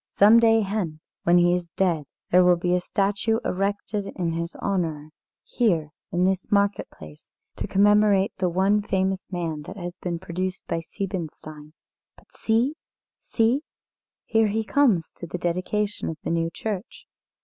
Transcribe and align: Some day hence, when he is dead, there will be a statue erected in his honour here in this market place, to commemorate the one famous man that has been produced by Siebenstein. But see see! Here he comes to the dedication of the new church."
Some 0.09 0.39
day 0.39 0.61
hence, 0.61 1.13
when 1.25 1.37
he 1.37 1.53
is 1.53 1.69
dead, 1.69 2.05
there 2.31 2.43
will 2.43 2.55
be 2.55 2.73
a 2.73 2.79
statue 2.79 3.37
erected 3.45 4.07
in 4.15 4.31
his 4.31 4.55
honour 4.55 5.11
here 5.43 5.91
in 6.11 6.25
this 6.25 6.51
market 6.51 6.89
place, 6.89 7.31
to 7.57 7.67
commemorate 7.67 8.31
the 8.39 8.49
one 8.49 8.81
famous 8.81 9.27
man 9.31 9.61
that 9.67 9.77
has 9.77 9.95
been 9.97 10.17
produced 10.17 10.65
by 10.65 10.79
Siebenstein. 10.79 11.73
But 12.17 12.31
see 12.31 12.73
see! 13.19 13.61
Here 14.25 14.47
he 14.47 14.63
comes 14.63 15.11
to 15.17 15.27
the 15.27 15.37
dedication 15.37 16.09
of 16.09 16.17
the 16.23 16.31
new 16.31 16.49
church." 16.49 17.05